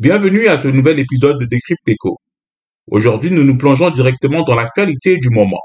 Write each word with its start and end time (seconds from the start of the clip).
Bienvenue 0.00 0.46
à 0.46 0.62
ce 0.62 0.68
nouvel 0.68 1.00
épisode 1.00 1.40
de 1.40 1.44
Décrypte 1.44 1.90
Aujourd'hui, 2.88 3.32
nous 3.32 3.42
nous 3.42 3.58
plongeons 3.58 3.90
directement 3.90 4.44
dans 4.44 4.54
l'actualité 4.54 5.16
du 5.16 5.28
moment. 5.28 5.60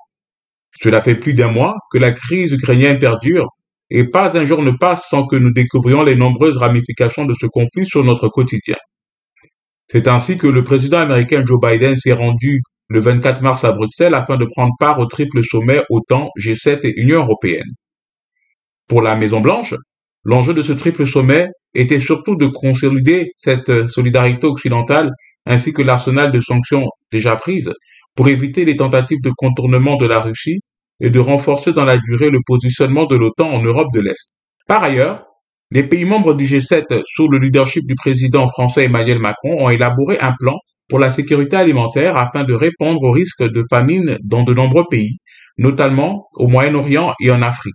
Cela 0.81 1.03
fait 1.03 1.13
plus 1.13 1.35
d'un 1.35 1.51
mois 1.51 1.75
que 1.91 1.99
la 1.99 2.13
crise 2.13 2.51
ukrainienne 2.51 2.97
perdure 2.97 3.45
et 3.91 4.09
pas 4.09 4.35
un 4.35 4.47
jour 4.47 4.63
ne 4.63 4.71
passe 4.71 5.07
sans 5.07 5.27
que 5.27 5.35
nous 5.35 5.51
découvrions 5.51 6.01
les 6.01 6.15
nombreuses 6.15 6.57
ramifications 6.57 7.25
de 7.25 7.35
ce 7.39 7.45
conflit 7.45 7.85
sur 7.85 8.03
notre 8.03 8.27
quotidien. 8.27 8.73
C'est 9.87 10.07
ainsi 10.07 10.39
que 10.39 10.47
le 10.47 10.63
président 10.63 10.97
américain 10.97 11.43
Joe 11.45 11.59
Biden 11.61 11.95
s'est 11.95 12.13
rendu 12.13 12.63
le 12.87 13.01
24 13.01 13.43
mars 13.43 13.63
à 13.63 13.71
Bruxelles 13.71 14.15
afin 14.15 14.37
de 14.37 14.45
prendre 14.45 14.73
part 14.79 14.97
au 14.97 15.05
triple 15.05 15.43
sommet 15.43 15.83
OTAN, 15.91 16.29
G7 16.39 16.79
et 16.87 16.99
Union 16.99 17.19
européenne. 17.19 17.71
Pour 18.87 19.03
la 19.03 19.15
Maison 19.15 19.41
Blanche, 19.41 19.75
l'enjeu 20.23 20.53
de 20.53 20.61
ce 20.61 20.73
triple 20.73 21.07
sommet 21.07 21.47
était 21.73 21.99
surtout 21.99 22.35
de 22.35 22.47
consolider 22.47 23.31
cette 23.35 23.69
euh, 23.69 23.87
solidarité 23.87 24.47
occidentale 24.47 25.11
ainsi 25.45 25.73
que 25.73 25.81
l'arsenal 25.81 26.31
de 26.31 26.39
sanctions 26.39 26.87
déjà 27.11 27.35
prises 27.35 27.73
pour 28.15 28.29
éviter 28.29 28.65
les 28.65 28.77
tentatives 28.77 29.21
de 29.21 29.31
contournement 29.35 29.97
de 29.97 30.05
la 30.05 30.19
Russie 30.21 30.59
et 31.01 31.09
de 31.09 31.19
renforcer 31.19 31.73
dans 31.73 31.85
la 31.85 31.97
durée 31.97 32.29
le 32.29 32.39
positionnement 32.45 33.05
de 33.05 33.15
l'OTAN 33.15 33.49
en 33.49 33.61
Europe 33.61 33.89
de 33.93 33.99
l'Est. 33.99 34.31
Par 34.67 34.83
ailleurs, 34.83 35.25
les 35.71 35.83
pays 35.83 36.05
membres 36.05 36.33
du 36.33 36.45
G7 36.45 37.01
sous 37.05 37.27
le 37.27 37.39
leadership 37.39 37.85
du 37.87 37.95
président 37.95 38.47
français 38.47 38.85
Emmanuel 38.85 39.19
Macron 39.19 39.65
ont 39.65 39.69
élaboré 39.69 40.19
un 40.19 40.33
plan 40.39 40.55
pour 40.87 40.99
la 40.99 41.09
sécurité 41.09 41.55
alimentaire 41.55 42.15
afin 42.15 42.43
de 42.43 42.53
répondre 42.53 43.01
aux 43.01 43.11
risques 43.11 43.43
de 43.43 43.63
famine 43.69 44.17
dans 44.23 44.43
de 44.43 44.53
nombreux 44.53 44.85
pays, 44.89 45.17
notamment 45.57 46.27
au 46.35 46.47
Moyen-Orient 46.47 47.13
et 47.19 47.31
en 47.31 47.41
Afrique. 47.41 47.73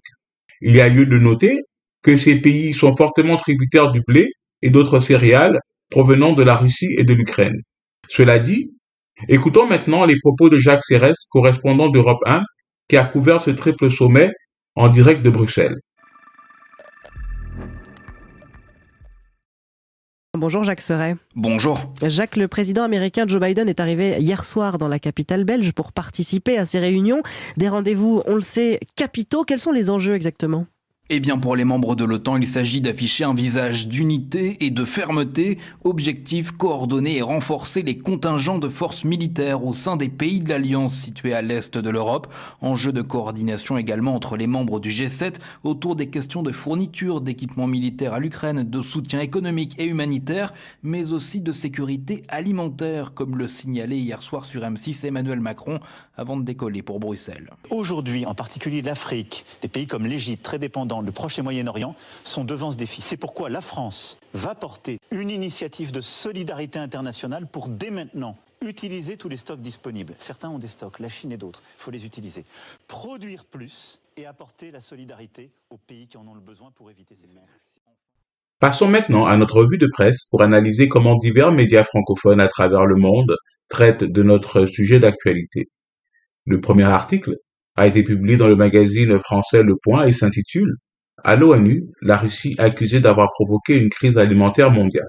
Il 0.61 0.77
y 0.77 0.81
a 0.81 0.89
lieu 0.89 1.07
de 1.07 1.19
noter 1.19 1.63
que 2.03 2.17
ces 2.17 2.41
pays 2.41 2.75
sont 2.75 2.97
fortement 2.97 3.37
tributaires 3.37 3.93
du 3.93 4.03
blé 4.07 4.29
et 4.63 4.71
d'autres 4.71 5.01
céréales 5.01 5.59
provenant 5.91 6.33
de 6.33 6.43
la 6.43 6.57
Russie 6.57 6.95
et 6.99 7.05
de 7.05 7.15
l'Ukraine. 7.15 7.57
Cela 8.09 8.39
dit, 8.39 8.71
écoutons 9.29 9.67
maintenant 9.67 10.05
les 10.05 10.19
propos 10.19 10.49
de 10.49 10.59
Jacques 10.59 10.85
Serres, 10.85 11.15
correspondant 11.31 11.89
d'Europe 11.89 12.21
1, 12.27 12.43
qui 12.89 12.97
a 12.97 13.05
couvert 13.05 13.43
ce 13.43 13.51
triple 13.51 13.91
sommet 13.91 14.31
en 14.75 14.89
direct 14.89 15.23
de 15.23 15.31
Bruxelles. 15.31 15.77
Bonjour 20.37 20.63
Jacques 20.63 20.83
Serret. 20.83 21.17
Bonjour. 21.35 21.93
Jacques, 22.01 22.37
le 22.37 22.47
président 22.47 22.85
américain 22.85 23.25
Joe 23.27 23.41
Biden 23.41 23.69
est 23.69 23.81
arrivé 23.81 24.19
hier 24.21 24.45
soir 24.45 24.79
dans 24.79 24.87
la 24.87 25.01
capitale 25.01 25.43
belge 25.43 25.73
pour 25.73 25.93
participer 25.93 26.57
à 26.57 26.65
ces 26.65 26.79
réunions. 26.79 27.23
Des 27.57 27.69
rendez-vous, 27.69 28.23
on 28.25 28.37
le 28.37 28.41
sait, 28.41 28.79
capitaux. 28.95 29.43
Quels 29.43 29.59
sont 29.59 29.73
les 29.73 29.91
enjeux 29.91 30.15
exactement? 30.15 30.67
Eh 31.11 31.21
bien, 31.21 31.39
pour 31.39 31.57
les 31.57 31.65
membres 31.65 31.97
de 31.97 32.05
l'OTAN, 32.05 32.37
il 32.37 32.47
s'agit 32.47 32.83
d'afficher 32.83 33.25
un 33.25 33.33
visage 33.33 33.89
d'unité 33.89 34.59
et 34.61 34.71
de 34.71 34.85
fermeté, 34.85 35.57
objectif 35.85 36.51
coordonner 36.53 37.17
et 37.17 37.23
renforcer 37.23 37.81
les 37.81 37.97
contingents 37.97 38.59
de 38.59 38.69
forces 38.69 39.07
militaires 39.07 39.65
au 39.65 39.73
sein 39.73 39.97
des 39.97 40.11
pays 40.11 40.41
de 40.41 40.51
l'Alliance 40.51 40.95
situés 40.95 41.33
à 41.33 41.41
l'est 41.41 41.79
de 41.79 41.89
l'Europe, 41.89 42.31
enjeu 42.61 42.93
de 42.93 43.01
coordination 43.01 43.79
également 43.79 44.15
entre 44.15 44.37
les 44.37 44.47
membres 44.47 44.81
du 44.81 44.91
G7 44.91 45.37
autour 45.65 45.97
des 45.97 46.11
questions 46.11 46.43
de 46.43 46.53
fourniture 46.53 47.23
d'équipements 47.23 47.67
militaires 47.67 48.13
à 48.13 48.21
l'Ukraine, 48.21 48.65
de 48.65 48.83
soutien 48.83 49.21
économique 49.21 49.77
et 49.79 49.87
humanitaire, 49.87 50.53
mais 50.83 51.13
aussi 51.13 51.41
de 51.41 51.53
sécurité 51.53 52.23
alimentaire, 52.29 53.15
comme 53.15 53.39
le 53.39 53.49
signalait 53.49 53.99
hier 53.99 54.23
soir 54.23 54.45
sur 54.45 54.61
M6 54.61 55.07
Emmanuel 55.07 55.41
Macron 55.41 55.81
avant 56.19 56.37
de 56.37 56.43
décoller 56.43 56.83
pour 56.83 57.01
Bruxelles. 57.01 57.49
Aujourd'hui, 57.71 58.27
en 58.27 58.35
particulier 58.35 58.83
l'Afrique, 58.83 59.47
des 59.63 59.69
pays 59.69 59.87
comme 59.87 60.05
l'Égypte, 60.05 60.45
très 60.45 60.59
dépendants 60.59 60.98
le 61.01 61.13
Proche 61.13 61.39
et 61.39 61.43
Moyen-Orient 61.43 61.95
sont 62.25 62.45
devant 62.45 62.71
ce 62.71 62.77
défi. 62.77 63.01
C'est 63.01 63.17
pourquoi 63.17 63.51
la 63.51 63.61
France 63.61 64.19
va 64.35 64.55
porter 64.55 64.99
une 65.11 65.31
initiative 65.31 65.93
de 65.93 66.01
solidarité 66.01 66.79
internationale 66.79 67.47
pour 67.47 67.69
dès 67.69 67.91
maintenant 67.91 68.37
utiliser 68.61 69.17
tous 69.17 69.29
les 69.29 69.37
stocks 69.37 69.61
disponibles. 69.61 70.15
Certains 70.19 70.49
ont 70.49 70.59
des 70.59 70.67
stocks, 70.67 70.99
la 70.99 71.09
Chine 71.09 71.33
et 71.33 71.37
d'autres. 71.37 71.63
Il 71.79 71.83
faut 71.83 71.91
les 71.91 72.05
utiliser. 72.05 72.45
Produire 72.87 73.45
plus 73.45 74.01
et 74.17 74.27
apporter 74.27 74.71
la 74.71 74.81
solidarité 74.81 75.51
aux 75.71 75.79
pays 75.79 76.09
qui 76.09 76.17
en 76.17 76.27
ont 76.27 76.35
le 76.35 76.41
besoin 76.41 76.71
pour 76.75 76.91
éviter 76.91 77.15
ces 77.15 77.29
faits. 77.29 77.43
Passons 78.61 78.89
maintenant 78.89 79.27
à 79.27 79.37
notre 79.37 79.61
revue 79.61 79.79
de 79.79 79.87
presse 79.87 80.25
pour 80.31 80.43
analyser 80.43 80.89
comment 80.89 81.17
divers 81.17 81.53
médias 81.53 81.85
francophones 81.85 82.41
à 82.41 82.49
travers 82.49 82.87
le 82.87 82.97
monde 82.97 83.37
traitent 83.69 84.03
de 84.03 84.23
notre 84.25 84.67
sujet 84.67 84.99
d'actualité. 84.99 85.67
Le 86.45 86.61
premier 86.61 86.85
article 86.85 87.37
a 87.77 87.87
été 87.87 88.03
publié 88.03 88.37
dans 88.37 88.49
le 88.49 88.57
magazine 88.57 89.19
français 89.21 89.63
Le 89.63 89.77
Point 89.81 90.07
et 90.07 90.13
s'intitule 90.13 90.75
à 91.25 91.37
l'ONU, 91.37 91.87
la 92.03 92.17
Russie 92.17 92.55
accusée 92.59 93.01
d'avoir 93.01 93.31
provoqué 93.31 93.79
une 93.79 93.89
crise 93.89 94.19
alimentaire 94.19 94.71
mondiale. 94.71 95.07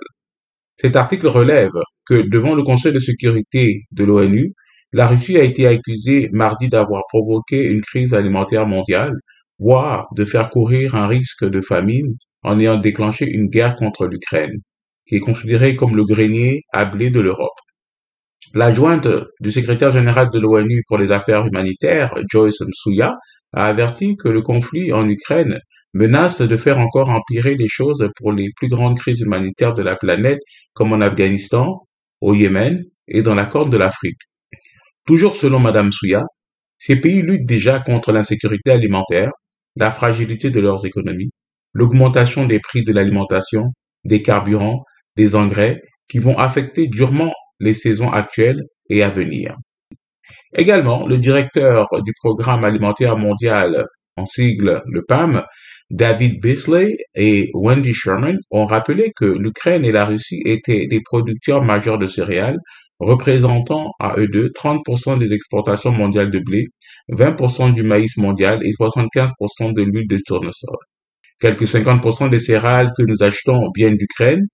Cet 0.77 0.95
article 0.95 1.27
relève 1.27 1.71
que 2.05 2.27
devant 2.29 2.55
le 2.55 2.63
Conseil 2.63 2.93
de 2.93 2.99
sécurité 2.99 3.83
de 3.91 4.03
l'ONU, 4.03 4.53
la 4.93 5.07
Russie 5.07 5.37
a 5.37 5.43
été 5.43 5.67
accusée 5.67 6.29
mardi 6.31 6.69
d'avoir 6.69 7.03
provoqué 7.09 7.67
une 7.67 7.81
crise 7.81 8.13
alimentaire 8.13 8.65
mondiale, 8.65 9.13
voire 9.59 10.07
de 10.15 10.25
faire 10.25 10.49
courir 10.49 10.95
un 10.95 11.07
risque 11.07 11.45
de 11.45 11.61
famine 11.61 12.13
en 12.43 12.59
ayant 12.59 12.77
déclenché 12.77 13.29
une 13.29 13.47
guerre 13.47 13.75
contre 13.75 14.07
l'Ukraine, 14.07 14.61
qui 15.05 15.15
est 15.15 15.19
considérée 15.19 15.75
comme 15.75 15.95
le 15.95 16.05
grenier 16.05 16.63
à 16.71 16.85
blé 16.85 17.09
de 17.09 17.19
l'Europe. 17.19 17.59
L'adjointe 18.55 19.07
du 19.41 19.51
secrétaire 19.51 19.91
général 19.91 20.31
de 20.31 20.39
l'ONU 20.39 20.81
pour 20.87 20.97
les 20.97 21.11
affaires 21.11 21.45
humanitaires, 21.45 22.15
Joyce 22.31 22.61
Msuya, 22.61 23.11
a 23.53 23.65
averti 23.65 24.15
que 24.15 24.29
le 24.29 24.41
conflit 24.41 24.91
en 24.91 25.07
Ukraine 25.07 25.59
menace 25.93 26.41
de 26.41 26.57
faire 26.57 26.79
encore 26.79 27.09
empirer 27.09 27.55
les 27.55 27.67
choses 27.67 28.07
pour 28.15 28.31
les 28.31 28.49
plus 28.55 28.67
grandes 28.67 28.97
crises 28.97 29.21
humanitaires 29.21 29.73
de 29.73 29.81
la 29.81 29.95
planète, 29.95 30.39
comme 30.73 30.93
en 30.93 31.01
Afghanistan, 31.01 31.87
au 32.21 32.33
Yémen 32.33 32.83
et 33.07 33.21
dans 33.21 33.35
la 33.35 33.45
Corne 33.45 33.69
de 33.69 33.77
l'Afrique. 33.77 34.19
Toujours 35.05 35.35
selon 35.35 35.59
Madame 35.59 35.91
Souya, 35.91 36.23
ces 36.77 36.99
pays 36.99 37.21
luttent 37.21 37.47
déjà 37.47 37.79
contre 37.79 38.11
l'insécurité 38.11 38.71
alimentaire, 38.71 39.31
la 39.75 39.91
fragilité 39.91 40.51
de 40.51 40.59
leurs 40.59 40.85
économies, 40.85 41.31
l'augmentation 41.73 42.45
des 42.45 42.59
prix 42.59 42.83
de 42.83 42.93
l'alimentation, 42.93 43.73
des 44.03 44.21
carburants, 44.21 44.83
des 45.15 45.35
engrais, 45.35 45.81
qui 46.07 46.19
vont 46.19 46.37
affecter 46.37 46.87
durement 46.87 47.33
les 47.59 47.73
saisons 47.73 48.11
actuelles 48.11 48.61
et 48.89 49.03
à 49.03 49.09
venir. 49.09 49.55
Également, 50.55 51.05
le 51.05 51.17
directeur 51.17 51.87
du 52.03 52.13
Programme 52.19 52.63
alimentaire 52.63 53.17
mondial, 53.17 53.85
en 54.15 54.25
sigle 54.25 54.81
le 54.85 55.03
PAM, 55.03 55.43
David 55.91 56.39
Beasley 56.39 56.97
et 57.15 57.49
Wendy 57.55 57.95
Sherman 57.95 58.37
ont 58.51 58.65
rappelé 58.65 59.11
que 59.15 59.25
l'Ukraine 59.25 59.83
et 59.83 59.91
la 59.91 60.05
Russie 60.05 60.39
étaient 60.45 60.85
des 60.85 61.01
producteurs 61.01 61.63
majeurs 61.63 61.97
de 61.97 62.05
céréales, 62.05 62.59
représentant 62.99 63.89
à 63.99 64.15
eux 64.19 64.27
deux 64.27 64.49
30% 64.49 65.17
des 65.17 65.33
exportations 65.33 65.91
mondiales 65.91 66.29
de 66.29 66.37
blé, 66.37 66.65
20% 67.11 67.73
du 67.73 67.81
maïs 67.81 68.17
mondial 68.17 68.59
et 68.63 68.71
75% 68.73 69.73
de 69.73 69.81
l'huile 69.81 70.07
de 70.07 70.19
tournesol. 70.23 70.77
Quelques 71.39 71.65
50% 71.65 72.29
des 72.29 72.39
céréales 72.39 72.91
que 72.95 73.03
nous 73.07 73.23
achetons 73.23 73.71
viennent 73.75 73.97
d'Ukraine 73.97 74.45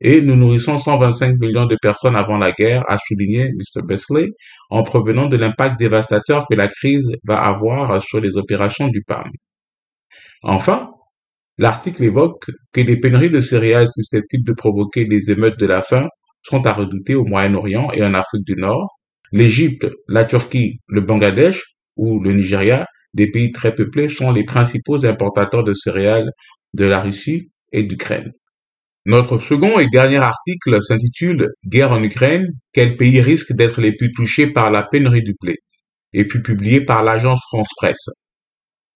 et 0.00 0.20
nous 0.20 0.36
nourrissons 0.36 0.78
125 0.78 1.40
millions 1.40 1.66
de 1.66 1.76
personnes 1.82 2.14
avant 2.14 2.38
la 2.38 2.52
guerre, 2.52 2.84
a 2.88 2.98
souligné 2.98 3.48
Mr. 3.48 3.82
Beasley, 3.84 4.28
en 4.70 4.84
provenant 4.84 5.26
de 5.26 5.36
l'impact 5.36 5.76
dévastateur 5.76 6.46
que 6.48 6.54
la 6.54 6.68
crise 6.68 7.08
va 7.24 7.38
avoir 7.38 8.00
sur 8.00 8.20
les 8.20 8.36
opérations 8.36 8.86
du 8.86 9.02
PAM. 9.02 9.24
Enfin, 10.46 10.90
l'article 11.56 12.04
évoque 12.04 12.50
que 12.72 12.82
des 12.82 12.98
pénuries 12.98 13.30
de 13.30 13.40
céréales 13.40 13.90
susceptibles 13.90 14.46
de 14.46 14.52
provoquer 14.52 15.06
des 15.06 15.30
émeutes 15.30 15.58
de 15.58 15.64
la 15.64 15.82
faim 15.82 16.06
sont 16.42 16.66
à 16.66 16.74
redouter 16.74 17.14
au 17.14 17.24
Moyen-Orient 17.24 17.90
et 17.94 18.04
en 18.04 18.12
Afrique 18.12 18.44
du 18.44 18.54
Nord. 18.54 18.98
L'Égypte, 19.32 19.88
la 20.06 20.26
Turquie, 20.26 20.80
le 20.86 21.00
Bangladesh 21.00 21.62
ou 21.96 22.20
le 22.20 22.32
Nigeria, 22.32 22.86
des 23.14 23.30
pays 23.30 23.52
très 23.52 23.74
peuplés, 23.74 24.10
sont 24.10 24.32
les 24.32 24.44
principaux 24.44 25.06
importateurs 25.06 25.64
de 25.64 25.72
céréales 25.72 26.30
de 26.74 26.84
la 26.84 27.00
Russie 27.00 27.50
et 27.72 27.82
d'Ukraine. 27.82 28.30
Notre 29.06 29.38
second 29.38 29.78
et 29.78 29.88
dernier 29.88 30.18
article 30.18 30.82
s'intitule 30.82 31.48
Guerre 31.66 31.92
en 31.92 32.02
Ukraine, 32.02 32.48
quels 32.74 32.98
pays 32.98 33.22
risquent 33.22 33.54
d'être 33.54 33.80
les 33.80 33.96
plus 33.96 34.12
touchés 34.12 34.48
par 34.48 34.70
la 34.70 34.82
pénurie 34.82 35.22
du 35.22 35.34
blé 35.40 35.56
et 36.12 36.28
fut 36.28 36.42
publié 36.42 36.82
par 36.82 37.02
l'agence 37.02 37.40
France 37.48 37.70
Presse. 37.76 38.10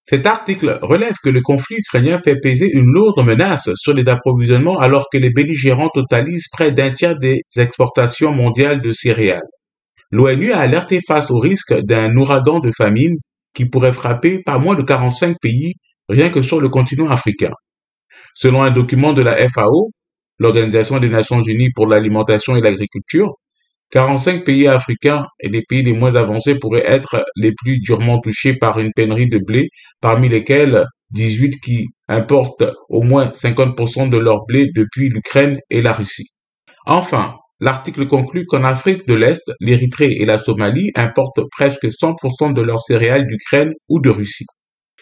Cet 0.09 0.25
article 0.25 0.79
relève 0.81 1.17
que 1.23 1.29
le 1.29 1.43
conflit 1.43 1.77
ukrainien 1.77 2.19
fait 2.25 2.41
peser 2.41 2.71
une 2.73 2.91
lourde 2.95 3.23
menace 3.23 3.69
sur 3.75 3.93
les 3.93 4.09
approvisionnements 4.09 4.79
alors 4.79 5.11
que 5.13 5.19
les 5.19 5.29
belligérants 5.29 5.91
totalisent 5.93 6.49
près 6.51 6.73
d'un 6.73 6.93
tiers 6.93 7.19
des 7.19 7.43
exportations 7.59 8.33
mondiales 8.33 8.81
de 8.81 8.93
céréales. 8.93 9.43
L'ONU 10.11 10.53
a 10.53 10.61
alerté 10.61 11.01
face 11.07 11.31
au 11.31 11.39
risque 11.39 11.75
d'un 11.81 12.17
ouragan 12.17 12.61
de 12.61 12.73
famine 12.75 13.17
qui 13.53 13.67
pourrait 13.67 13.93
frapper 13.93 14.43
pas 14.43 14.59
moins 14.59 14.77
de 14.77 14.83
45 14.83 15.37
pays 15.43 15.75
rien 16.09 16.31
que 16.31 16.41
sur 16.41 16.59
le 16.59 16.71
continent 16.71 17.11
africain. 17.11 17.53
Selon 18.35 18.63
un 18.63 18.71
document 18.71 19.13
de 19.13 19.21
la 19.21 19.47
FAO, 19.51 19.91
l'Organisation 20.39 21.01
des 21.01 21.11
Nations 21.11 21.43
Unies 21.43 21.73
pour 21.75 21.87
l'alimentation 21.87 22.57
et 22.57 22.63
l'agriculture, 22.63 23.35
45 23.91 24.45
pays 24.45 24.69
africains 24.69 25.25
et 25.41 25.49
les 25.49 25.63
pays 25.63 25.83
les 25.83 25.93
moins 25.93 26.15
avancés 26.15 26.57
pourraient 26.57 26.87
être 26.87 27.25
les 27.37 27.53
plus 27.53 27.81
durement 27.81 28.21
touchés 28.21 28.55
par 28.55 28.79
une 28.79 28.93
pénurie 28.93 29.29
de 29.29 29.39
blé, 29.39 29.71
parmi 30.01 30.29
lesquels 30.29 30.85
18 31.13 31.61
qui 31.61 31.87
importent 32.07 32.71
au 32.89 33.03
moins 33.03 33.31
50% 33.31 34.11
de 34.11 34.19
leur 34.19 34.45
blé 34.47 34.71
depuis 34.75 35.09
l'Ukraine 35.09 35.59
et 35.71 35.81
la 35.81 35.93
Russie. 35.93 36.29
Enfin, 36.87 37.35
L'article 37.61 38.07
conclut 38.07 38.47
qu'en 38.47 38.63
Afrique 38.63 39.09
de 39.09 39.15
l'Est, 39.15 39.43
l'Érythrée 39.59 40.13
et 40.13 40.25
la 40.25 40.39
Somalie 40.39 40.93
importent 40.95 41.43
presque 41.51 41.87
100% 41.87 42.53
de 42.53 42.63
leurs 42.63 42.81
céréales 42.81 43.27
d'Ukraine 43.27 43.73
ou 43.89 44.01
de 44.01 44.11
Russie. 44.11 44.47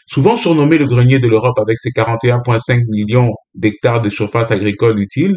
Souvent 0.07 0.39
surnommé 0.39 0.79
le 0.79 0.87
grenier 0.87 1.19
de 1.19 1.29
l'Europe 1.29 1.59
avec 1.59 1.77
ses 1.79 1.91
41,5 1.91 2.81
millions 2.89 3.33
d'hectares 3.55 4.01
de 4.01 4.09
surface 4.09 4.51
agricole 4.51 4.99
utile, 4.99 5.35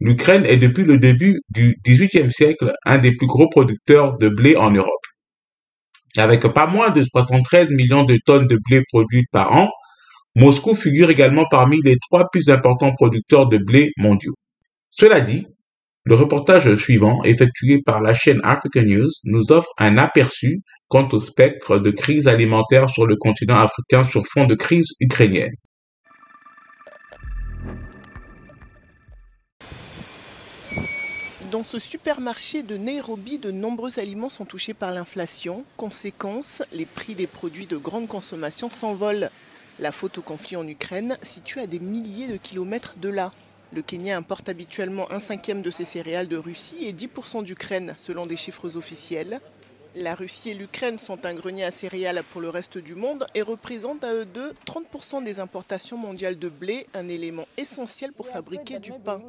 l'Ukraine 0.00 0.46
est 0.46 0.56
depuis 0.56 0.84
le 0.84 0.98
début 0.98 1.40
du 1.50 1.76
XVIIIe 1.86 2.32
siècle 2.32 2.72
un 2.84 2.98
des 2.98 3.14
plus 3.14 3.26
gros 3.26 3.48
producteurs 3.48 4.16
de 4.18 4.28
blé 4.28 4.56
en 4.56 4.70
Europe. 4.70 4.90
Avec 6.16 6.42
pas 6.48 6.66
moins 6.66 6.90
de 6.90 7.04
73 7.04 7.70
millions 7.70 8.04
de 8.04 8.18
tonnes 8.24 8.48
de 8.48 8.58
blé 8.68 8.82
produites 8.88 9.28
par 9.30 9.52
an, 9.52 9.68
Moscou 10.36 10.74
figure 10.74 11.10
également 11.10 11.44
parmi 11.50 11.78
les 11.84 11.96
trois 12.08 12.28
plus 12.30 12.48
importants 12.48 12.94
producteurs 12.94 13.48
de 13.48 13.58
blé 13.58 13.92
mondiaux. 13.98 14.34
Cela 14.90 15.20
dit, 15.20 15.46
le 16.04 16.14
reportage 16.14 16.74
suivant, 16.76 17.22
effectué 17.24 17.82
par 17.84 18.00
la 18.00 18.14
chaîne 18.14 18.40
African 18.42 18.82
News, 18.82 19.10
nous 19.24 19.52
offre 19.52 19.70
un 19.76 19.98
aperçu 19.98 20.62
quant 20.88 21.08
au 21.12 21.20
spectre 21.20 21.78
de 21.78 21.90
crise 21.90 22.26
alimentaire 22.26 22.88
sur 22.88 23.06
le 23.06 23.16
continent 23.16 23.58
africain 23.58 24.08
sur 24.10 24.26
fond 24.26 24.46
de 24.46 24.54
crise 24.54 24.88
ukrainienne. 24.98 25.52
Dans 31.50 31.64
ce 31.64 31.80
supermarché 31.80 32.62
de 32.62 32.76
Nairobi, 32.76 33.38
de 33.38 33.50
nombreux 33.50 33.98
aliments 33.98 34.28
sont 34.28 34.44
touchés 34.44 34.72
par 34.72 34.92
l'inflation. 34.92 35.64
Conséquence, 35.76 36.62
les 36.72 36.86
prix 36.86 37.16
des 37.16 37.26
produits 37.26 37.66
de 37.66 37.76
grande 37.76 38.06
consommation 38.06 38.70
s'envolent. 38.70 39.30
La 39.80 39.90
faute 39.90 40.18
au 40.18 40.22
conflit 40.22 40.54
en 40.54 40.68
Ukraine, 40.68 41.18
située 41.24 41.62
à 41.62 41.66
des 41.66 41.80
milliers 41.80 42.28
de 42.28 42.36
kilomètres 42.36 42.94
de 42.98 43.08
là. 43.08 43.32
Le 43.72 43.82
Kenya 43.82 44.16
importe 44.16 44.48
habituellement 44.48 45.10
un 45.10 45.18
cinquième 45.18 45.60
de 45.60 45.72
ses 45.72 45.84
céréales 45.84 46.28
de 46.28 46.36
Russie 46.36 46.84
et 46.84 46.92
10% 46.92 47.42
d'Ukraine, 47.42 47.96
selon 47.98 48.26
des 48.26 48.36
chiffres 48.36 48.76
officiels. 48.76 49.40
La 49.96 50.14
Russie 50.14 50.50
et 50.50 50.54
l'Ukraine 50.54 50.98
sont 50.98 51.26
un 51.26 51.34
grenier 51.34 51.64
à 51.64 51.72
céréales 51.72 52.22
pour 52.30 52.40
le 52.40 52.48
reste 52.48 52.78
du 52.78 52.94
monde 52.94 53.26
et 53.34 53.42
représentent 53.42 54.04
à 54.04 54.14
eux 54.14 54.24
deux 54.24 54.52
30% 54.64 55.24
des 55.24 55.40
importations 55.40 55.98
mondiales 55.98 56.38
de 56.38 56.48
blé, 56.48 56.86
un 56.94 57.08
élément 57.08 57.46
essentiel 57.56 58.12
pour 58.12 58.28
fabriquer 58.28 58.78
du 58.78 58.92
pain. 58.92 59.20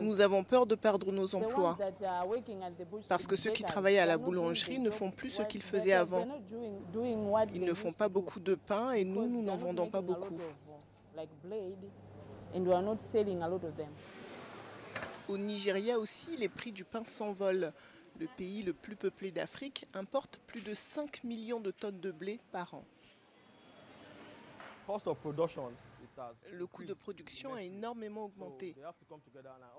Nous 0.00 0.20
avons 0.20 0.42
peur 0.42 0.66
de 0.66 0.74
perdre 0.74 1.12
nos 1.12 1.32
emplois 1.36 1.78
parce 3.08 3.28
que 3.28 3.36
ceux 3.36 3.52
qui 3.52 3.62
travaillent 3.62 3.98
à 3.98 4.06
la 4.06 4.18
boulangerie 4.18 4.80
ne 4.80 4.90
font 4.90 5.12
plus 5.12 5.30
ce 5.30 5.42
qu'ils 5.42 5.62
faisaient 5.62 5.92
avant. 5.92 6.26
Ils 7.54 7.64
ne 7.64 7.74
font 7.74 7.92
pas 7.92 8.08
beaucoup 8.08 8.40
de 8.40 8.56
pain 8.56 8.92
et 8.92 9.04
nous, 9.04 9.28
nous 9.28 9.42
n'en 9.42 9.56
vendons 9.56 9.86
pas 9.86 10.00
beaucoup. 10.00 10.36
Au 15.28 15.38
Nigeria 15.38 15.98
aussi, 16.00 16.36
les 16.36 16.48
prix 16.48 16.72
du 16.72 16.84
pain 16.84 17.04
s'envolent. 17.06 17.72
Le 18.20 18.26
pays 18.36 18.62
le 18.62 18.74
plus 18.74 18.96
peuplé 18.96 19.30
d'Afrique 19.30 19.86
importe 19.94 20.40
plus 20.46 20.60
de 20.60 20.74
5 20.74 21.24
millions 21.24 21.58
de 21.58 21.70
tonnes 21.70 22.00
de 22.00 22.10
blé 22.10 22.38
par 22.52 22.74
an. 22.74 22.84
Le 26.52 26.66
coût 26.66 26.84
de 26.84 26.92
production 26.92 27.54
a 27.54 27.62
énormément 27.62 28.26
augmenté. 28.26 28.74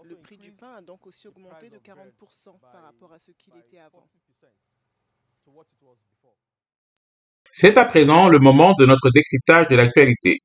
Le 0.04 0.16
prix 0.16 0.38
du 0.38 0.52
pain 0.52 0.74
a 0.78 0.82
donc 0.82 1.06
aussi 1.06 1.28
augmenté 1.28 1.70
de 1.70 1.78
40% 1.78 2.60
par 2.72 2.82
rapport 2.82 3.14
à 3.14 3.20
ce 3.20 3.32
qu'il 3.32 3.56
était 3.58 3.78
avant. 3.78 4.08
C'est 7.52 7.78
à 7.78 7.86
présent 7.86 8.28
le 8.28 8.40
moment 8.40 8.74
de 8.74 8.88
notre 8.88 9.12
décryptage 9.12 9.68
de 9.68 9.76
l'actualité. 9.76 10.40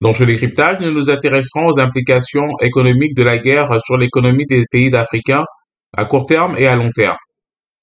Dans 0.00 0.14
ce 0.14 0.24
décryptage, 0.24 0.80
nous 0.80 0.92
nous 0.92 1.10
intéresserons 1.10 1.66
aux 1.66 1.78
implications 1.78 2.48
économiques 2.62 3.14
de 3.14 3.22
la 3.22 3.38
guerre 3.38 3.68
sur 3.84 3.98
l'économie 3.98 4.46
des 4.46 4.64
pays 4.70 4.94
africains 4.94 5.44
à 5.96 6.04
court 6.04 6.26
terme 6.26 6.54
et 6.56 6.66
à 6.66 6.76
long 6.76 6.90
terme. 6.94 7.16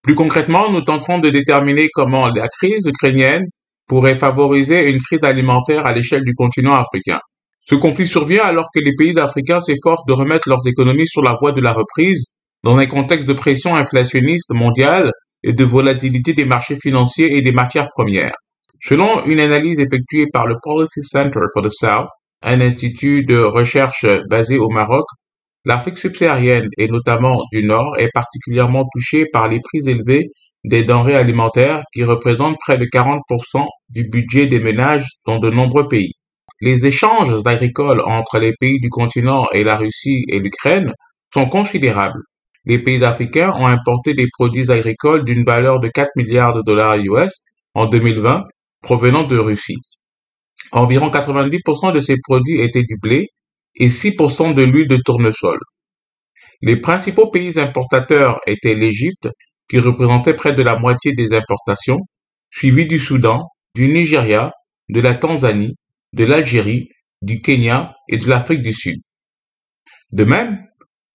Plus 0.01 0.15
concrètement, 0.15 0.71
nous 0.71 0.81
tenterons 0.81 1.19
de 1.19 1.29
déterminer 1.29 1.89
comment 1.93 2.27
la 2.29 2.47
crise 2.47 2.85
ukrainienne 2.85 3.45
pourrait 3.87 4.15
favoriser 4.15 4.89
une 4.89 4.99
crise 4.99 5.23
alimentaire 5.23 5.85
à 5.85 5.93
l'échelle 5.93 6.23
du 6.23 6.33
continent 6.33 6.75
africain. 6.75 7.19
Ce 7.69 7.75
conflit 7.75 8.07
survient 8.07 8.43
alors 8.43 8.67
que 8.73 8.79
les 8.79 8.95
pays 8.95 9.19
africains 9.19 9.59
s'efforcent 9.59 10.05
de 10.07 10.13
remettre 10.13 10.47
leurs 10.49 10.65
économies 10.65 11.07
sur 11.07 11.21
la 11.21 11.37
voie 11.39 11.51
de 11.51 11.61
la 11.61 11.73
reprise 11.73 12.25
dans 12.63 12.77
un 12.77 12.85
contexte 12.87 13.27
de 13.27 13.33
pression 13.33 13.75
inflationniste 13.75 14.53
mondiale 14.53 15.11
et 15.43 15.53
de 15.53 15.63
volatilité 15.63 16.33
des 16.33 16.45
marchés 16.45 16.77
financiers 16.81 17.37
et 17.37 17.41
des 17.41 17.51
matières 17.51 17.87
premières. 17.89 18.33
Selon 18.83 19.25
une 19.25 19.39
analyse 19.39 19.79
effectuée 19.79 20.27
par 20.31 20.47
le 20.47 20.55
Policy 20.61 21.03
Center 21.03 21.41
for 21.53 21.63
the 21.63 21.69
South, 21.69 22.07
un 22.41 22.61
institut 22.61 23.25
de 23.25 23.37
recherche 23.37 24.05
basé 24.29 24.57
au 24.57 24.69
Maroc, 24.69 25.05
l'Afrique 25.65 25.97
subsaharienne 25.97 26.67
et 26.77 26.87
notamment 26.87 27.41
du 27.51 27.65
Nord 27.65 27.97
est 27.97 28.11
particulièrement 28.13 28.85
touchée 28.93 29.25
par 29.31 29.47
les 29.47 29.59
prix 29.59 29.87
élevés 29.89 30.27
des 30.63 30.83
denrées 30.83 31.15
alimentaires 31.15 31.83
qui 31.93 32.03
représentent 32.03 32.57
près 32.59 32.77
de 32.77 32.85
40% 32.85 33.65
du 33.89 34.07
budget 34.09 34.47
des 34.47 34.59
ménages 34.59 35.05
dans 35.25 35.39
de 35.39 35.49
nombreux 35.49 35.87
pays. 35.87 36.13
Les 36.61 36.85
échanges 36.85 37.41
agricoles 37.45 38.01
entre 38.05 38.39
les 38.39 38.53
pays 38.59 38.79
du 38.79 38.89
continent 38.89 39.47
et 39.53 39.63
la 39.63 39.77
Russie 39.77 40.23
et 40.27 40.39
l'Ukraine 40.39 40.91
sont 41.33 41.45
considérables. 41.45 42.19
Les 42.65 42.79
pays 42.79 43.03
africains 43.03 43.53
ont 43.55 43.67
importé 43.67 44.13
des 44.13 44.27
produits 44.37 44.69
agricoles 44.69 45.23
d'une 45.23 45.43
valeur 45.43 45.79
de 45.79 45.87
4 45.87 46.09
milliards 46.17 46.53
de 46.53 46.61
dollars 46.65 46.97
US 46.97 47.31
en 47.73 47.85
2020 47.85 48.43
provenant 48.81 49.23
de 49.23 49.37
Russie. 49.37 49.77
Environ 50.71 51.09
90% 51.09 51.93
de 51.93 51.99
ces 51.99 52.17
produits 52.21 52.59
étaient 52.59 52.83
du 52.83 52.97
blé 53.01 53.27
et 53.79 53.89
6% 53.89 54.53
de 54.53 54.63
l'huile 54.63 54.87
de 54.87 54.97
tournesol. 54.97 55.57
Les 56.61 56.75
principaux 56.75 57.31
pays 57.31 57.57
importateurs 57.57 58.39
étaient 58.45 58.75
l'Égypte, 58.75 59.29
qui 59.69 59.79
représentait 59.79 60.33
près 60.33 60.53
de 60.53 60.61
la 60.61 60.77
moitié 60.77 61.13
des 61.13 61.33
importations, 61.33 61.99
suivi 62.51 62.85
du 62.87 62.99
Soudan, 62.99 63.47
du 63.75 63.87
Nigeria, 63.87 64.51
de 64.89 64.99
la 64.99 65.15
Tanzanie, 65.15 65.75
de 66.13 66.25
l'Algérie, 66.25 66.89
du 67.21 67.39
Kenya 67.41 67.93
et 68.09 68.17
de 68.17 68.27
l'Afrique 68.27 68.61
du 68.61 68.73
Sud. 68.73 68.97
De 70.11 70.23
même, 70.23 70.65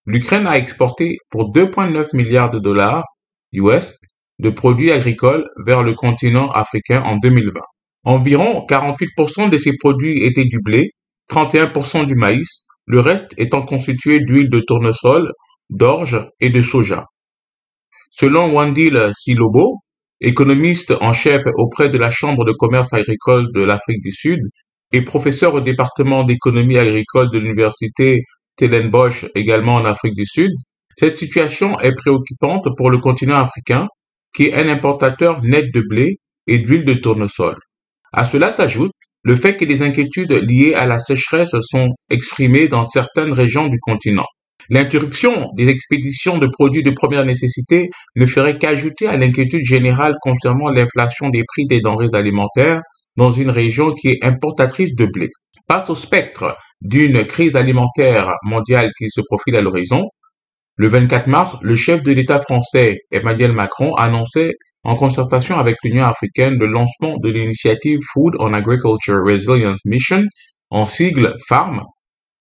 l'Ukraine 0.07 0.47
a 0.47 0.57
exporté 0.57 1.19
pour 1.31 1.53
2,9 1.53 2.15
milliards 2.15 2.51
de 2.51 2.59
dollars 2.59 3.05
US 3.53 3.99
de 4.39 4.51
produits 4.51 4.93
agricoles 4.93 5.47
vers 5.65 5.83
le 5.83 5.95
continent 5.95 6.49
africain 6.51 7.03
en 7.03 7.17
2020. 7.17 7.61
Environ 8.05 8.65
48% 8.69 9.51
de 9.51 9.59
ces 9.59 9.77
produits 9.77 10.23
étaient 10.25 10.45
du 10.45 10.61
blé, 10.61 10.91
31% 11.31 12.07
du 12.07 12.15
maïs, 12.15 12.67
le 12.87 13.01
reste 13.01 13.35
étant 13.39 13.63
constitué 13.63 14.21
d'huile 14.21 14.51
de 14.51 14.61
tournesol, 14.61 15.31
d'orge 15.71 16.29
et 16.41 16.51
de 16.51 16.63
soja. 16.63 17.07
Selon 18.11 18.53
Wandil 18.53 19.11
Silobo, 19.15 19.79
économiste 20.21 20.93
en 21.01 21.13
chef 21.13 21.45
auprès 21.57 21.89
de 21.89 21.99
la 21.99 22.11
Chambre 22.11 22.45
de 22.45 22.53
commerce 22.53 22.93
agricole 22.93 23.49
de 23.53 23.63
l'Afrique 23.63 24.03
du 24.03 24.13
Sud 24.13 24.41
et 24.93 25.03
professeur 25.03 25.55
au 25.55 25.61
département 25.61 26.25
d'économie 26.25 26.79
agricole 26.79 27.31
de 27.31 27.39
l'université 27.39 28.23
Stellenbosch 28.57 29.27
également 29.35 29.75
en 29.77 29.85
Afrique 29.85 30.15
du 30.15 30.25
Sud, 30.25 30.53
cette 30.95 31.19
situation 31.19 31.79
est 31.81 31.95
préoccupante 31.95 32.69
pour 32.77 32.91
le 32.91 32.99
continent 32.99 33.41
africain 33.41 33.89
qui 34.33 34.47
est 34.47 34.55
un 34.55 34.69
importateur 34.69 35.43
net 35.43 35.67
de 35.75 35.81
blé 35.81 36.19
et 36.47 36.59
d'huile 36.59 36.85
de 36.85 36.95
tournesol. 36.95 37.57
À 38.13 38.25
cela 38.25 38.53
s'ajoute 38.53 38.93
le 39.25 39.37
fait 39.37 39.57
que 39.57 39.65
des 39.65 39.83
inquiétudes 39.83 40.33
liées 40.33 40.75
à 40.75 40.87
la 40.87 40.99
sécheresse 40.99 41.57
sont 41.61 41.89
exprimées 42.11 42.69
dans 42.69 42.85
certaines 42.85 43.33
régions 43.33 43.69
du 43.69 43.79
continent. 43.81 44.27
L'interruption 44.71 45.51
des 45.57 45.69
expéditions 45.69 46.39
de 46.39 46.47
produits 46.47 46.83
de 46.83 46.91
première 46.91 47.25
nécessité 47.25 47.91
ne 48.17 48.27
ferait 48.27 48.57
qu'ajouter 48.57 49.07
à 49.07 49.17
l'inquiétude 49.17 49.65
générale 49.65 50.15
concernant 50.23 50.69
l'inflation 50.71 51.29
des 51.29 51.45
prix 51.47 51.67
des 51.67 51.81
denrées 51.81 52.09
alimentaires 52.13 52.81
dans 53.17 53.33
une 53.33 53.51
région 53.51 53.93
qui 53.93 54.09
est 54.09 54.25
importatrice 54.25 54.95
de 54.95 55.07
blé. 55.07 55.29
Face 55.69 55.89
au 55.89 55.95
spectre 55.95 56.57
d'une 56.83 57.25
crise 57.25 57.57
alimentaire 57.57 58.33
mondiale 58.43 58.91
qui 58.99 59.09
se 59.11 59.23
profile 59.23 59.57
à 59.57 59.63
l'horizon, 59.63 60.03
le 60.77 60.89
24 60.89 61.27
mars, 61.29 61.57
le 61.63 61.77
chef 61.77 62.03
de 62.03 62.13
l'État 62.13 62.41
français 62.41 62.99
Emmanuel 63.11 63.53
Macron 63.53 63.95
annonçait 63.95 64.53
en 64.85 64.97
concertation 64.97 65.57
avec 65.57 65.77
l'Union 65.83 66.05
africaine 66.05 66.55
le 66.59 66.67
lancement 66.67 67.17
de 67.19 67.31
l'initiative 67.31 67.99
Food 68.13 68.35
on 68.39 68.53
Agriculture 68.53 69.23
Resilience 69.25 69.81
Mission, 69.85 70.23
en 70.71 70.85
sigle 70.85 71.35
FARM, 71.49 71.81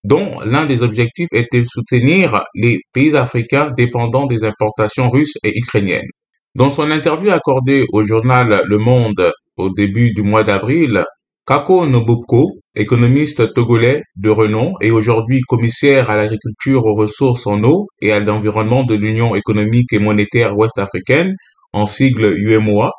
dont 0.04 0.38
l'un 0.44 0.66
des 0.66 0.82
objectifs 0.82 1.32
était 1.32 1.62
de 1.62 1.66
soutenir 1.66 2.44
les 2.54 2.80
pays 2.92 3.16
africains 3.16 3.70
dépendants 3.76 4.26
des 4.26 4.44
importations 4.44 5.10
russes 5.10 5.38
et 5.42 5.58
ukrainiennes. 5.58 6.08
Dans 6.54 6.70
son 6.70 6.90
interview 6.90 7.30
accordée 7.30 7.84
au 7.92 8.04
journal 8.04 8.62
Le 8.66 8.78
Monde 8.78 9.32
au 9.56 9.70
début 9.70 10.12
du 10.12 10.22
mois 10.22 10.44
d'avril, 10.44 11.04
Kako 11.46 11.86
Nobuko, 11.86 12.52
économiste 12.74 13.52
togolais 13.54 14.02
de 14.16 14.30
renom 14.30 14.72
et 14.80 14.90
aujourd'hui 14.90 15.40
commissaire 15.42 16.10
à 16.10 16.16
l'agriculture, 16.16 16.84
aux 16.86 16.94
ressources 16.94 17.46
en 17.46 17.62
eau 17.64 17.86
et 18.00 18.12
à 18.12 18.20
l'environnement 18.20 18.82
de 18.82 18.94
l'Union 18.94 19.34
économique 19.34 19.92
et 19.92 19.98
monétaire 19.98 20.56
ouest-africaine, 20.56 21.34
en 21.74 21.86
sigle 21.86 22.38
UMOA, 22.38 22.90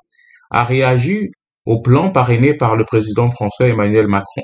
a 0.51 0.63
réagi 0.63 1.29
au 1.65 1.81
plan 1.81 2.11
parrainé 2.11 2.53
par 2.53 2.75
le 2.75 2.83
président 2.85 3.29
français 3.31 3.69
Emmanuel 3.69 4.07
Macron. 4.07 4.43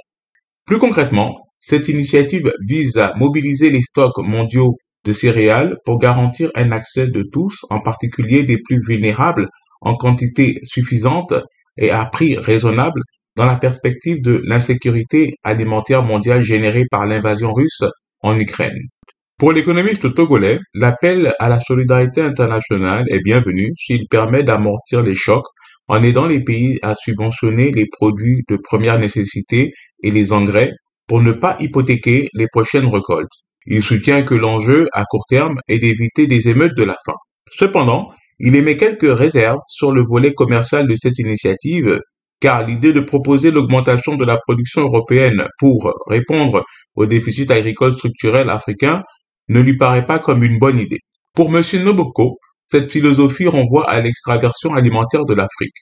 Plus 0.65 0.79
concrètement, 0.79 1.35
cette 1.59 1.89
initiative 1.89 2.51
vise 2.67 2.97
à 2.97 3.13
mobiliser 3.17 3.69
les 3.69 3.81
stocks 3.81 4.17
mondiaux 4.17 4.75
de 5.05 5.13
céréales 5.13 5.75
pour 5.85 5.99
garantir 5.99 6.49
un 6.55 6.71
accès 6.71 7.07
de 7.07 7.23
tous, 7.31 7.55
en 7.69 7.81
particulier 7.81 8.43
des 8.43 8.57
plus 8.57 8.81
vulnérables, 8.87 9.47
en 9.81 9.95
quantité 9.95 10.59
suffisante 10.63 11.33
et 11.77 11.91
à 11.91 12.05
prix 12.05 12.37
raisonnable 12.37 13.01
dans 13.35 13.45
la 13.45 13.57
perspective 13.57 14.21
de 14.21 14.41
l'insécurité 14.45 15.35
alimentaire 15.43 16.03
mondiale 16.03 16.43
générée 16.43 16.85
par 16.89 17.05
l'invasion 17.05 17.51
russe 17.51 17.83
en 18.21 18.37
Ukraine. 18.39 18.77
Pour 19.41 19.53
l'économiste 19.53 20.13
togolais, 20.13 20.59
l'appel 20.75 21.33
à 21.39 21.49
la 21.49 21.57
solidarité 21.57 22.21
internationale 22.21 23.05
est 23.09 23.23
bienvenu 23.23 23.73
s'il 23.75 24.07
permet 24.07 24.43
d'amortir 24.43 25.01
les 25.01 25.15
chocs 25.15 25.47
en 25.87 26.03
aidant 26.03 26.27
les 26.27 26.43
pays 26.43 26.77
à 26.83 26.93
subventionner 26.93 27.71
les 27.71 27.87
produits 27.91 28.43
de 28.47 28.59
première 28.63 28.99
nécessité 28.99 29.71
et 30.03 30.11
les 30.11 30.31
engrais 30.31 30.69
pour 31.07 31.23
ne 31.23 31.31
pas 31.31 31.57
hypothéquer 31.59 32.29
les 32.35 32.45
prochaines 32.53 32.85
récoltes. 32.85 33.31
Il 33.65 33.81
soutient 33.81 34.21
que 34.21 34.35
l'enjeu 34.35 34.87
à 34.93 35.05
court 35.05 35.25
terme 35.27 35.55
est 35.67 35.79
d'éviter 35.79 36.27
des 36.27 36.47
émeutes 36.47 36.77
de 36.77 36.83
la 36.83 36.95
faim. 37.03 37.17
Cependant, 37.51 38.09
il 38.37 38.55
émet 38.55 38.77
quelques 38.77 39.11
réserves 39.11 39.57
sur 39.65 39.91
le 39.91 40.03
volet 40.07 40.35
commercial 40.35 40.87
de 40.87 40.95
cette 40.95 41.17
initiative, 41.17 41.99
car 42.41 42.63
l'idée 42.67 42.93
de 42.93 43.01
proposer 43.01 43.49
l'augmentation 43.49 44.17
de 44.17 44.25
la 44.25 44.37
production 44.37 44.83
européenne 44.83 45.47
pour 45.57 45.95
répondre 46.05 46.63
au 46.93 47.07
déficit 47.07 47.49
agricole 47.49 47.95
structurel 47.95 48.47
africain 48.51 49.01
ne 49.49 49.59
lui 49.59 49.77
paraît 49.77 50.05
pas 50.05 50.19
comme 50.19 50.43
une 50.43 50.59
bonne 50.59 50.79
idée. 50.79 50.99
Pour 51.33 51.55
M. 51.55 51.63
Noboko, 51.83 52.37
cette 52.69 52.91
philosophie 52.91 53.47
renvoie 53.47 53.89
à 53.89 54.01
l'extraversion 54.01 54.73
alimentaire 54.73 55.25
de 55.25 55.33
l'Afrique. 55.33 55.75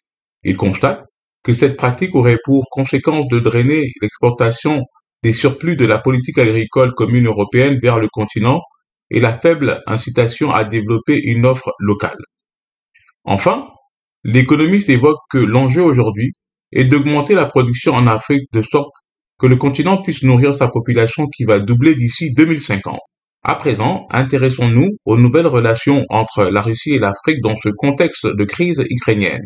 Il 0.43 0.57
constate 0.57 1.03
que 1.43 1.53
cette 1.53 1.77
pratique 1.77 2.15
aurait 2.15 2.39
pour 2.43 2.67
conséquence 2.71 3.27
de 3.27 3.39
drainer 3.39 3.91
l'exportation 4.01 4.81
des 5.23 5.33
surplus 5.33 5.75
de 5.75 5.85
la 5.85 5.99
politique 5.99 6.37
agricole 6.37 6.93
commune 6.93 7.27
européenne 7.27 7.77
vers 7.81 7.99
le 7.99 8.07
continent 8.07 8.61
et 9.11 9.19
la 9.19 9.33
faible 9.37 9.81
incitation 9.87 10.51
à 10.51 10.63
développer 10.63 11.19
une 11.23 11.45
offre 11.45 11.73
locale. 11.79 12.17
Enfin, 13.23 13.67
l'économiste 14.23 14.89
évoque 14.89 15.19
que 15.29 15.37
l'enjeu 15.37 15.83
aujourd'hui 15.83 16.31
est 16.71 16.85
d'augmenter 16.85 17.33
la 17.33 17.45
production 17.45 17.93
en 17.93 18.07
Afrique 18.07 18.47
de 18.53 18.61
sorte 18.61 18.93
que 19.39 19.47
le 19.47 19.55
continent 19.55 20.01
puisse 20.01 20.23
nourrir 20.23 20.53
sa 20.53 20.67
population 20.67 21.27
qui 21.27 21.45
va 21.45 21.59
doubler 21.59 21.95
d'ici 21.95 22.33
2050. 22.33 22.99
À 23.41 23.55
présent, 23.55 24.05
intéressons-nous 24.11 24.89
aux 25.05 25.15
nouvelles 25.15 25.47
relations 25.47 26.03
entre 26.09 26.43
la 26.43 26.61
Russie 26.61 26.95
et 26.95 26.99
l'Afrique 26.99 27.39
dans 27.41 27.55
ce 27.55 27.69
contexte 27.69 28.27
de 28.27 28.43
crise 28.43 28.83
ukrainienne. 28.89 29.45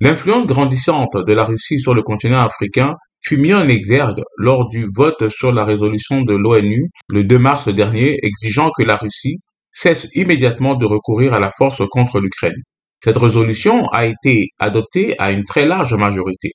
L'influence 0.00 0.46
grandissante 0.46 1.16
de 1.16 1.32
la 1.32 1.44
Russie 1.44 1.80
sur 1.80 1.94
le 1.94 2.02
continent 2.02 2.42
africain 2.42 2.92
fut 3.24 3.38
mise 3.38 3.54
en 3.54 3.68
exergue 3.68 4.22
lors 4.36 4.68
du 4.68 4.86
vote 4.94 5.30
sur 5.30 5.50
la 5.50 5.64
résolution 5.64 6.20
de 6.20 6.34
l'ONU 6.34 6.90
le 7.08 7.24
2 7.24 7.38
mars 7.38 7.68
dernier 7.68 8.18
exigeant 8.22 8.70
que 8.76 8.82
la 8.82 8.96
Russie 8.96 9.38
cesse 9.70 10.10
immédiatement 10.14 10.74
de 10.74 10.84
recourir 10.84 11.32
à 11.32 11.40
la 11.40 11.52
force 11.56 11.80
contre 11.90 12.20
l'Ukraine. 12.20 12.60
Cette 13.02 13.16
résolution 13.16 13.86
a 13.92 14.04
été 14.04 14.48
adoptée 14.58 15.14
à 15.18 15.32
une 15.32 15.44
très 15.44 15.64
large 15.64 15.94
majorité, 15.94 16.50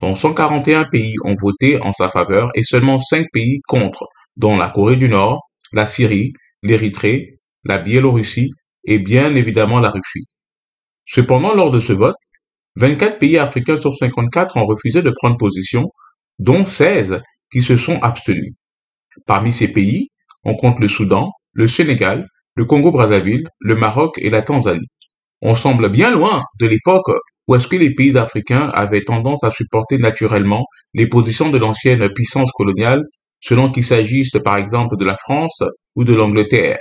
dont 0.00 0.14
141 0.14 0.84
pays 0.84 1.16
ont 1.24 1.34
voté 1.42 1.82
en 1.82 1.92
sa 1.92 2.08
faveur 2.08 2.50
et 2.54 2.62
seulement 2.62 3.00
5 3.00 3.26
pays 3.32 3.58
contre, 3.66 4.06
dont 4.36 4.56
la 4.56 4.68
Corée 4.68 4.96
du 4.96 5.08
Nord, 5.08 5.40
la 5.72 5.86
Syrie, 5.86 6.32
l'Érythrée, 6.62 7.38
la 7.64 7.78
Biélorussie 7.78 8.50
et 8.84 8.98
bien 8.98 9.34
évidemment 9.34 9.80
la 9.80 9.90
Russie. 9.90 10.26
Cependant, 11.06 11.54
lors 11.54 11.70
de 11.70 11.80
ce 11.80 11.92
vote, 11.92 12.16
24 12.76 13.18
pays 13.18 13.38
africains 13.38 13.80
sur 13.80 13.96
54 13.96 14.56
ont 14.56 14.64
refusé 14.64 15.02
de 15.02 15.10
prendre 15.10 15.36
position, 15.36 15.90
dont 16.38 16.64
16 16.64 17.20
qui 17.52 17.62
se 17.62 17.76
sont 17.76 17.98
abstenus. 18.00 18.54
Parmi 19.26 19.52
ces 19.52 19.72
pays, 19.72 20.08
on 20.44 20.54
compte 20.54 20.78
le 20.78 20.88
Soudan, 20.88 21.30
le 21.52 21.68
Sénégal, 21.68 22.26
le 22.54 22.64
Congo-Brazzaville, 22.64 23.48
le 23.58 23.74
Maroc 23.74 24.18
et 24.18 24.30
la 24.30 24.42
Tanzanie. 24.42 24.88
On 25.42 25.56
semble 25.56 25.88
bien 25.90 26.10
loin 26.10 26.42
de 26.60 26.66
l'époque 26.66 27.10
où 27.48 27.54
est-ce 27.54 27.66
que 27.66 27.76
les 27.76 27.94
pays 27.94 28.16
africains 28.16 28.68
avaient 28.68 29.04
tendance 29.04 29.42
à 29.42 29.50
supporter 29.50 29.98
naturellement 29.98 30.64
les 30.94 31.08
positions 31.08 31.50
de 31.50 31.58
l'ancienne 31.58 32.08
puissance 32.14 32.52
coloniale, 32.52 33.02
selon 33.40 33.70
qu'il 33.70 33.84
s'agisse 33.84 34.32
par 34.44 34.56
exemple 34.56 34.96
de 34.96 35.04
la 35.04 35.16
France 35.16 35.62
ou 35.96 36.04
de 36.04 36.14
l'Angleterre. 36.14 36.80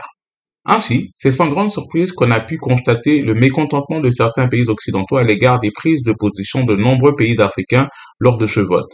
Ainsi, 0.66 1.12
c'est 1.16 1.32
sans 1.32 1.48
grande 1.48 1.72
surprise 1.72 2.12
qu'on 2.12 2.32
a 2.32 2.42
pu 2.42 2.58
constater 2.58 3.22
le 3.22 3.34
mécontentement 3.34 4.02
de 4.02 4.12
certains 4.12 4.48
pays 4.48 4.68
occidentaux 4.68 5.18
à 5.18 5.24
l'égard 5.24 5.60
des 5.60 5.72
prises 5.72 6.04
de 6.04 6.14
position 6.14 6.64
de 6.64 6.76
nombreux 6.76 7.16
pays 7.16 7.40
africains 7.42 7.88
lors 8.20 8.38
de 8.38 8.46
ce 8.46 8.60
vote. 8.60 8.92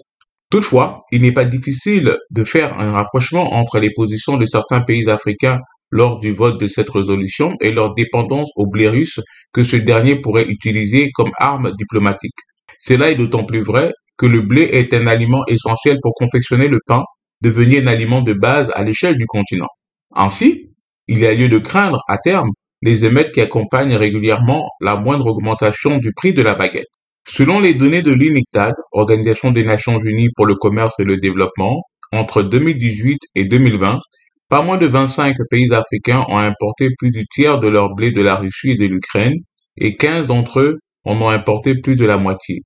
Toutefois, 0.51 1.00
il 1.12 1.24
n'est 1.24 1.34
pas 1.34 1.43
difficile 1.43 2.17
de 2.29 2.43
faire 2.43 2.79
un 2.79 2.91
rapprochement 2.91 3.53
entre 3.53 3.79
les 3.79 3.89
positions 3.93 4.38
de 4.38 4.45
certains 4.45 4.81
pays 4.81 5.10
africains 5.10 5.60
lors 5.89 6.19
du 6.19 6.34
vote 6.34 6.62
de 6.62 6.67
cette 6.67 6.89
résolution 6.89 7.55
et 7.62 7.72
leur 7.72 7.93
dépendance 7.95 8.51
au 8.55 8.67
blé 8.67 8.88
russe 8.88 9.19
que 9.51 9.63
ce 9.63 9.75
dernier 9.75 10.22
pourrait 10.22 10.45
utiliser 10.48 11.10
comme 11.13 11.31
arme 11.39 11.72
diplomatique. 11.77 12.38
Cela 12.79 13.10
est 13.10 13.15
d'autant 13.15 13.43
plus 13.43 13.62
vrai 13.62 13.91
que 14.17 14.27
le 14.27 14.41
blé 14.41 14.62
est 14.62 14.93
un 14.93 15.07
aliment 15.07 15.43
essentiel 15.48 15.98
pour 16.01 16.13
confectionner 16.13 16.67
le 16.67 16.79
pain, 16.86 17.03
devenu 17.42 17.80
un 17.80 17.88
aliment 17.88 18.22
de 18.22 18.34
base 18.34 18.72
à 18.74 18.84
l'échelle 18.84 19.18
du 19.18 19.25
continent. 19.25 19.68
Ainsi, 20.15 20.72
il 21.08 21.20
y 21.20 21.27
a 21.27 21.34
lieu 21.34 21.50
de 21.50 21.60
craindre, 21.60 22.01
à 22.08 22.18
terme, 22.18 22.50
les 22.82 23.06
émeutes 23.06 23.32
qui 23.32 23.42
accompagnent 23.42 23.96
régulièrement 23.96 24.68
la 24.82 24.96
moindre 24.96 25.27
augmentation 25.27 25.98
du 25.98 26.12
prix 26.13 26.34
de 26.34 26.42
la 26.42 26.56
baguette. 26.56 26.88
Selon 27.27 27.60
les 27.60 27.74
données 27.74 28.04
de 28.04 28.12
l'UNICTAD, 28.12 28.74
Organisation 28.92 29.51
des 29.51 29.63
Nations 29.63 30.00
Unies 30.00 30.30
pour 30.36 30.46
le 30.46 30.56
commerce 30.56 30.94
et 31.00 31.04
le 31.04 31.18
développement, 31.18 31.82
entre 32.12 32.44
2018 32.44 33.20
et 33.34 33.46
2020, 33.46 34.00
pas 34.48 34.62
moins 34.62 34.77
de 34.77 34.86
25 34.86 35.36
pays 35.50 35.74
africains 35.74 36.24
ont 36.30 36.38
importé 36.38 36.89
plus 37.00 37.10
du 37.10 37.25
tiers 37.25 37.60
de 37.60 37.68
leur 37.68 37.96
blé 37.96 38.12
de 38.12 38.22
la 38.22 38.36
Russie 38.36 38.72
et 38.72 38.77
de 38.77 38.86
l'Ukraine, 38.86 39.34
et 39.77 39.96
15 39.96 40.27
d'entre 40.27 40.60
eux 40.60 40.77
en 41.04 41.20
ont 41.20 41.30
importé 41.30 41.74
plus 41.82 41.96
de 41.96 42.06
la 42.06 42.18
moitié. 42.18 42.62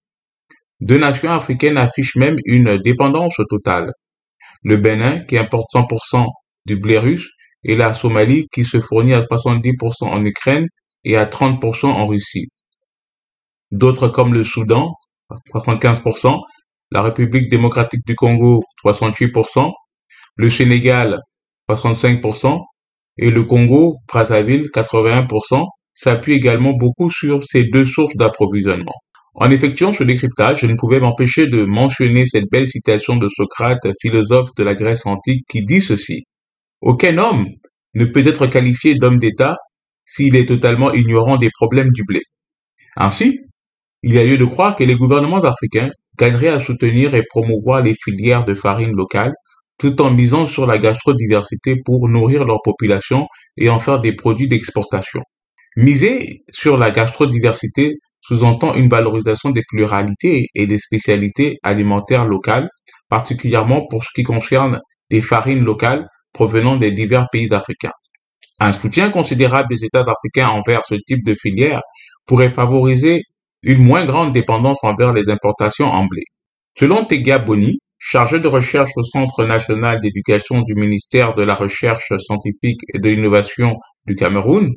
Deux 0.82 0.98
nations 0.98 1.32
africaines 1.32 1.78
affichent 1.78 2.18
même 2.18 2.38
une 2.46 2.78
dépendance 2.78 3.36
totale. 3.50 3.92
Le 4.64 4.78
Bénin, 4.78 5.22
qui 5.26 5.38
importe 5.38 5.68
100% 5.74 6.26
du 6.66 6.76
blé 6.76 6.98
russe, 6.98 7.28
et 7.64 7.76
la 7.76 7.94
Somalie 7.94 8.48
qui 8.54 8.66
se 8.66 8.80
fournit 8.80 9.14
à 9.14 9.22
70% 9.22 10.06
en 10.06 10.24
Ukraine 10.24 10.66
et 11.04 11.18
à 11.18 11.26
30% 11.26 11.88
en 11.88 12.08
Russie. 12.08 12.48
D'autres 13.72 14.08
comme 14.08 14.34
le 14.34 14.44
Soudan, 14.44 14.94
75%, 15.54 16.40
la 16.92 17.02
République 17.02 17.50
démocratique 17.50 18.06
du 18.06 18.16
Congo, 18.16 18.64
68%, 18.84 19.72
le 20.36 20.50
Sénégal, 20.50 21.20
65%, 21.70 22.60
et 23.18 23.30
le 23.30 23.44
Congo, 23.44 23.98
Brazzaville, 24.08 24.70
81%, 24.74 25.66
s'appuient 25.94 26.34
également 26.34 26.72
beaucoup 26.72 27.12
sur 27.12 27.44
ces 27.44 27.66
deux 27.66 27.86
sources 27.86 28.16
d'approvisionnement. 28.16 28.96
En 29.36 29.52
effectuant 29.52 29.94
ce 29.94 30.04
décryptage, 30.04 30.62
je 30.62 30.66
ne 30.68 30.76
pouvais 30.76 31.00
m'empêcher 31.00 31.48
de 31.48 31.64
mentionner 31.66 32.26
cette 32.26 32.50
belle 32.52 32.68
citation 32.68 33.16
de 33.16 33.28
Socrate, 33.30 33.88
philosophe 34.02 34.50
de 34.58 34.64
la 34.64 34.76
Grèce 34.76 35.06
antique, 35.06 35.46
qui 35.50 35.66
dit 35.66 35.82
ceci. 35.82 36.24
Aucun 36.82 37.18
homme 37.18 37.46
ne 37.94 38.06
peut 38.06 38.26
être 38.26 38.48
qualifié 38.48 38.96
d'homme 38.96 39.20
d'État 39.20 39.58
s'il 40.06 40.36
est 40.36 40.48
totalement 40.48 40.92
ignorant 40.94 41.38
des 41.38 41.50
problèmes 41.54 41.92
du 41.92 42.04
blé. 42.04 42.22
Ainsi, 42.96 43.40
il 44.02 44.14
y 44.14 44.18
a 44.18 44.26
lieu 44.26 44.38
de 44.38 44.46
croire 44.46 44.76
que 44.76 44.84
les 44.84 44.96
gouvernements 44.96 45.42
africains 45.42 45.90
gagneraient 46.18 46.48
à 46.48 46.60
soutenir 46.60 47.16
et 47.16 47.24
promouvoir 47.30 47.82
les 47.82 47.96
filières 47.96 48.46
de 48.46 48.56
farine 48.56 48.96
locales 48.96 49.34
tout 49.80 50.02
en 50.02 50.12
misant 50.12 50.46
sur 50.46 50.66
la 50.66 50.78
gastrodiversité 50.78 51.76
pour 51.84 52.08
nourrir 52.10 52.44
leur 52.44 52.62
population 52.64 53.28
et 53.58 53.70
en 53.70 53.80
faire 53.80 54.00
des 54.00 54.14
produits 54.14 54.48
d'exportation. 54.48 55.22
Miser 55.78 56.44
sur 56.50 56.78
la 56.78 56.92
gastrodiversité 56.92 57.96
sous-entend 58.30 58.76
une 58.76 58.90
valorisation 58.90 59.50
des 59.50 59.64
pluralités 59.68 60.46
et 60.54 60.68
des 60.68 60.78
spécialités 60.78 61.58
alimentaires 61.64 62.26
locales, 62.26 62.70
particulièrement 63.10 63.88
pour 63.88 64.04
ce 64.04 64.10
qui 64.14 64.22
concerne 64.22 64.80
des 65.10 65.22
farines 65.22 65.64
locales 65.64 66.08
provenant 66.32 66.78
des 66.78 66.92
divers 66.92 67.26
pays 67.32 67.52
africains. 67.52 67.92
Un 68.60 68.72
soutien 68.72 69.10
considérable 69.10 69.70
des 69.72 69.84
États 69.84 70.06
africains 70.06 70.50
envers 70.50 70.86
ce 70.88 70.94
type 71.08 71.26
de 71.26 71.34
filière 71.34 71.82
pourrait 72.28 72.52
favoriser 72.52 73.24
une 73.64 73.84
moins 73.84 74.06
grande 74.06 74.32
dépendance 74.32 74.84
envers 74.84 75.12
les 75.12 75.28
importations 75.28 75.88
en 75.88 76.06
blé. 76.06 76.22
Selon 76.78 77.06
Tegia 77.06 77.40
Boni, 77.40 77.80
chargé 77.98 78.40
de 78.40 78.48
recherche 78.48 78.92
au 78.96 79.04
Centre 79.04 79.44
national 79.44 80.02
d'éducation 80.02 80.62
du 80.62 80.76
ministère 80.76 81.34
de 81.34 81.42
la 81.42 81.56
Recherche 81.56 82.14
scientifique 82.20 82.82
et 82.94 83.00
de 83.00 83.10
l'innovation 83.10 83.76
du 84.06 84.16
Cameroun, 84.16 84.70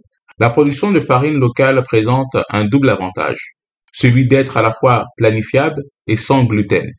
la 0.43 0.51
production 0.51 0.91
de 0.91 0.99
farine 0.99 1.39
locale 1.39 1.81
présente 1.85 2.37
un 2.51 2.65
double 2.65 2.89
avantage, 2.89 3.53
celui 3.93 4.27
d'être 4.27 4.57
à 4.57 4.63
la 4.63 4.73
fois 4.73 5.05
planifiable 5.17 5.85
et 6.09 6.17
sans 6.17 6.43
gluten. 6.43 6.91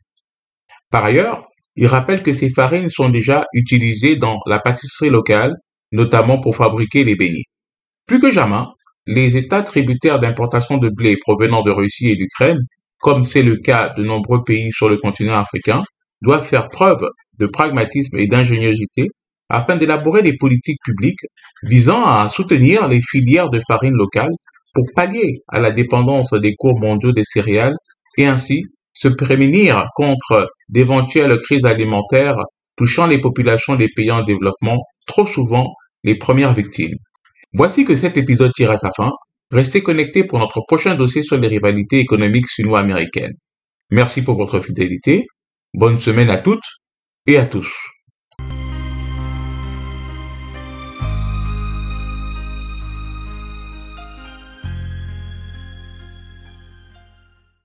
Par 0.90 1.04
ailleurs, 1.04 1.44
il 1.76 1.86
rappelle 1.86 2.22
que 2.22 2.32
ces 2.32 2.48
farines 2.48 2.88
sont 2.88 3.10
déjà 3.10 3.44
utilisées 3.52 4.16
dans 4.16 4.38
la 4.46 4.60
pâtisserie 4.60 5.10
locale, 5.10 5.52
notamment 5.92 6.40
pour 6.40 6.56
fabriquer 6.56 7.04
les 7.04 7.16
beignets. 7.16 7.44
Plus 8.08 8.18
que 8.18 8.32
jamais, 8.32 8.64
les 9.06 9.36
États 9.36 9.62
tributaires 9.62 10.18
d'importation 10.18 10.78
de 10.78 10.88
blé 10.96 11.18
provenant 11.18 11.62
de 11.62 11.70
Russie 11.70 12.08
et 12.08 12.16
d'Ukraine, 12.16 12.60
comme 12.98 13.24
c'est 13.24 13.42
le 13.42 13.58
cas 13.58 13.92
de 13.98 14.04
nombreux 14.04 14.42
pays 14.42 14.70
sur 14.72 14.88
le 14.88 14.96
continent 14.96 15.38
africain, 15.38 15.82
doivent 16.22 16.46
faire 16.46 16.68
preuve 16.68 17.06
de 17.38 17.44
pragmatisme 17.44 18.16
et 18.16 18.26
d'ingéniosité 18.26 19.10
afin 19.56 19.76
d'élaborer 19.76 20.22
des 20.22 20.36
politiques 20.36 20.80
publiques 20.84 21.24
visant 21.62 22.04
à 22.04 22.28
soutenir 22.28 22.88
les 22.88 23.00
filières 23.02 23.50
de 23.50 23.60
farine 23.66 23.94
locales 23.94 24.34
pour 24.72 24.84
pallier 24.94 25.42
à 25.48 25.60
la 25.60 25.70
dépendance 25.70 26.32
des 26.34 26.54
cours 26.56 26.78
mondiaux 26.80 27.12
des 27.12 27.24
céréales 27.24 27.74
et 28.18 28.26
ainsi 28.26 28.62
se 28.92 29.08
prémunir 29.08 29.86
contre 29.94 30.46
d'éventuelles 30.68 31.38
crises 31.38 31.64
alimentaires 31.64 32.36
touchant 32.76 33.06
les 33.06 33.20
populations 33.20 33.76
des 33.76 33.88
pays 33.88 34.10
en 34.10 34.22
développement, 34.22 34.78
trop 35.06 35.26
souvent 35.26 35.66
les 36.02 36.16
premières 36.16 36.54
victimes. 36.54 36.96
Voici 37.52 37.84
que 37.84 37.96
cet 37.96 38.16
épisode 38.16 38.52
tire 38.52 38.72
à 38.72 38.78
sa 38.78 38.90
fin. 38.96 39.10
Restez 39.52 39.82
connectés 39.82 40.24
pour 40.24 40.38
notre 40.40 40.62
prochain 40.66 40.96
dossier 40.96 41.22
sur 41.22 41.36
les 41.36 41.48
rivalités 41.48 42.00
économiques 42.00 42.48
sino-américaines. 42.48 43.34
Merci 43.90 44.22
pour 44.22 44.36
votre 44.36 44.60
fidélité. 44.60 45.26
Bonne 45.72 46.00
semaine 46.00 46.30
à 46.30 46.38
toutes 46.38 46.66
et 47.26 47.36
à 47.36 47.46
tous. 47.46 47.93